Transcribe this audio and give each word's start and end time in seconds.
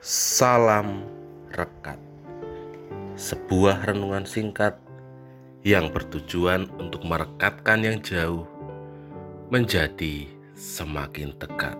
Salam 0.00 1.04
Rekat. 1.52 2.00
Sebuah 3.20 3.84
renungan 3.84 4.24
singkat 4.24 4.80
yang 5.60 5.92
bertujuan 5.92 6.72
untuk 6.80 7.04
merekatkan 7.04 7.84
yang 7.84 8.00
jauh 8.00 8.48
menjadi 9.52 10.24
semakin 10.56 11.36
dekat 11.36 11.76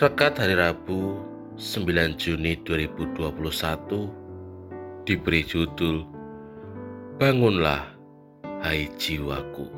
Rekat 0.00 0.40
hari 0.40 0.56
Rabu 0.56 1.20
9 1.60 1.84
Juni 2.16 2.56
2021 2.64 5.04
diberi 5.04 5.44
judul 5.44 6.08
Bangunlah 7.20 7.84
Hai 8.64 8.88
Jiwaku. 8.96 9.68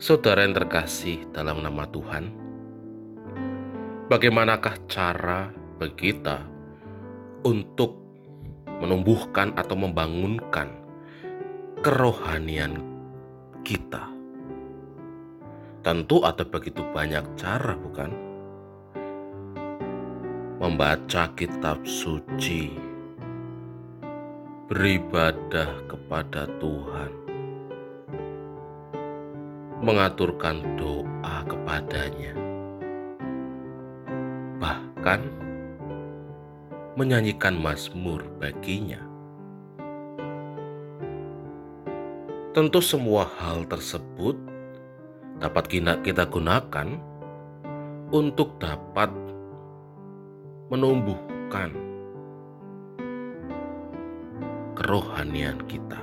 Saudara 0.00 0.40
yang 0.40 0.56
terkasih 0.56 1.20
dalam 1.36 1.60
nama 1.60 1.84
Tuhan, 1.84 2.32
bagaimanakah 4.08 4.80
cara 4.88 5.52
bagi 5.76 6.16
kita 6.16 6.48
untuk 7.44 8.00
menumbuhkan 8.80 9.52
atau 9.52 9.76
membangunkan 9.76 10.72
kerohanian 11.84 12.80
kita? 13.68 14.08
Tentu 15.84 16.24
ada 16.24 16.48
begitu 16.48 16.80
banyak 16.96 17.36
cara, 17.36 17.76
bukan? 17.76 18.27
Membaca 20.68 21.32
kitab 21.32 21.80
suci, 21.88 22.68
beribadah 24.68 25.80
kepada 25.88 26.44
Tuhan, 26.60 27.08
mengaturkan 29.80 30.60
doa 30.76 31.40
kepadanya, 31.48 32.36
bahkan 34.60 35.24
menyanyikan 37.00 37.56
mazmur 37.56 38.20
baginya. 38.36 39.00
Tentu 42.52 42.84
semua 42.84 43.24
hal 43.40 43.64
tersebut 43.64 44.36
dapat 45.40 45.64
kita 46.04 46.28
gunakan 46.28 47.00
untuk 48.12 48.60
dapat 48.60 49.08
menumbuhkan 50.68 51.72
kerohanian 54.76 55.64
kita. 55.64 55.96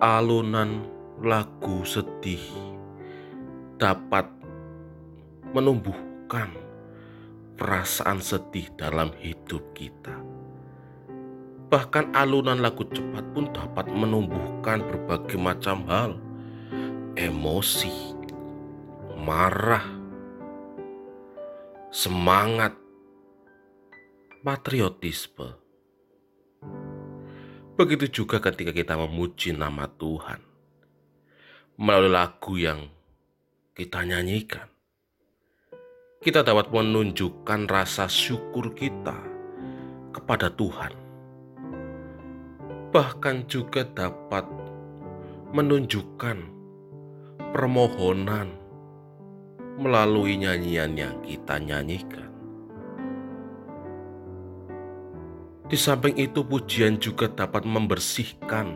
Alunan 0.00 0.88
lagu 1.20 1.84
sedih 1.84 2.40
dapat 3.76 4.24
menumbuhkan 5.52 6.56
perasaan 7.60 8.24
sedih 8.24 8.72
dalam 8.80 9.12
hidup 9.20 9.60
kita. 9.76 10.16
Bahkan 11.68 12.16
alunan 12.16 12.64
lagu 12.64 12.86
cepat 12.88 13.24
pun 13.36 13.44
dapat 13.52 13.92
menumbuhkan 13.92 14.80
berbagai 14.88 15.36
macam 15.36 15.84
hal 15.84 16.23
emosi, 17.14 17.94
marah, 19.22 19.86
semangat, 21.94 22.74
patriotisme. 24.42 25.54
Begitu 27.78 28.22
juga 28.22 28.42
ketika 28.42 28.74
kita 28.74 28.98
memuji 28.98 29.54
nama 29.54 29.86
Tuhan 29.86 30.42
melalui 31.78 32.10
lagu 32.10 32.54
yang 32.58 32.86
kita 33.74 34.02
nyanyikan. 34.06 34.66
Kita 36.18 36.42
dapat 36.42 36.70
menunjukkan 36.74 37.70
rasa 37.70 38.10
syukur 38.10 38.74
kita 38.74 39.14
kepada 40.10 40.50
Tuhan. 40.50 40.94
Bahkan 42.94 43.36
juga 43.50 43.82
dapat 43.86 44.46
menunjukkan 45.54 46.53
permohonan 47.54 48.50
melalui 49.78 50.34
nyanyian 50.42 50.98
yang 50.98 51.22
kita 51.22 51.62
nyanyikan. 51.62 52.26
Di 55.70 55.78
samping 55.78 56.18
itu, 56.18 56.42
pujian 56.42 56.98
juga 56.98 57.30
dapat 57.30 57.62
membersihkan 57.62 58.74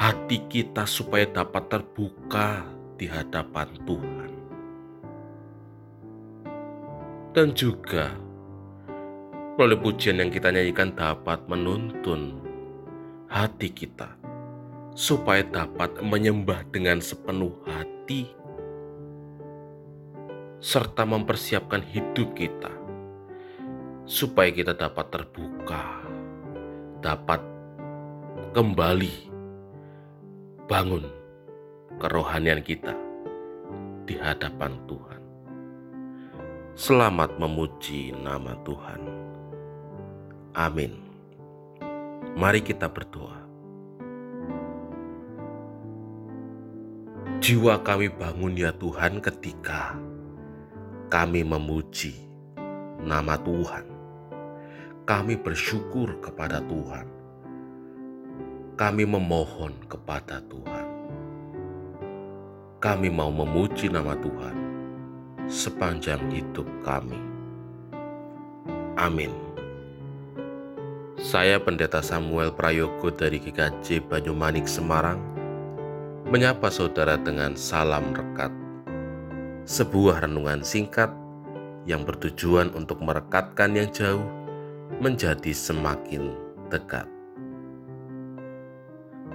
hati 0.00 0.48
kita 0.48 0.88
supaya 0.88 1.28
dapat 1.28 1.68
terbuka 1.68 2.64
di 2.96 3.04
hadapan 3.04 3.68
Tuhan, 3.84 4.30
dan 7.36 7.52
juga 7.52 8.16
melalui 9.60 9.92
pujian 9.92 10.24
yang 10.24 10.32
kita 10.32 10.48
nyanyikan 10.48 10.96
dapat 10.96 11.44
menuntun 11.46 12.40
hati 13.28 13.68
kita 13.68 14.21
supaya 14.92 15.40
dapat 15.40 16.04
menyembah 16.04 16.68
dengan 16.68 17.00
sepenuh 17.00 17.52
hati 17.64 18.28
serta 20.62 21.02
mempersiapkan 21.08 21.82
hidup 21.82 22.36
kita 22.36 22.70
supaya 24.06 24.52
kita 24.52 24.76
dapat 24.76 25.08
terbuka, 25.10 26.04
dapat 27.00 27.40
kembali 28.52 29.14
bangun 30.68 31.08
kerohanian 31.96 32.60
kita 32.60 32.92
di 34.04 34.14
hadapan 34.20 34.76
Tuhan. 34.84 35.20
Selamat 36.76 37.36
memuji 37.40 38.12
nama 38.16 38.56
Tuhan. 38.64 39.00
Amin. 40.52 40.92
Mari 42.36 42.64
kita 42.64 42.88
berdoa. 42.88 43.41
Jiwa 47.42 47.82
kami 47.82 48.06
bangun 48.06 48.54
ya 48.54 48.70
Tuhan 48.70 49.18
ketika 49.18 49.98
kami 51.10 51.42
memuji 51.42 52.14
nama 53.02 53.34
Tuhan. 53.34 53.82
Kami 55.02 55.34
bersyukur 55.42 56.22
kepada 56.22 56.62
Tuhan. 56.62 57.02
Kami 58.78 59.02
memohon 59.02 59.74
kepada 59.90 60.38
Tuhan. 60.46 60.86
Kami 62.78 63.10
mau 63.10 63.34
memuji 63.34 63.90
nama 63.90 64.14
Tuhan 64.22 64.54
sepanjang 65.50 66.22
hidup 66.30 66.70
kami. 66.86 67.18
Amin. 68.94 69.34
Saya 71.18 71.58
Pendeta 71.58 72.06
Samuel 72.06 72.54
Prayogo 72.54 73.10
dari 73.10 73.42
GKJ 73.42 74.06
Banyumanik 74.06 74.70
Semarang 74.70 75.31
menyapa 76.32 76.72
saudara 76.72 77.20
dengan 77.20 77.52
salam 77.60 78.16
rekat 78.16 78.48
sebuah 79.68 80.24
renungan 80.24 80.64
singkat 80.64 81.12
yang 81.84 82.08
bertujuan 82.08 82.72
untuk 82.72 83.04
merekatkan 83.04 83.76
yang 83.76 83.92
jauh 83.92 84.24
menjadi 84.96 85.52
semakin 85.52 86.32
dekat. 86.72 87.04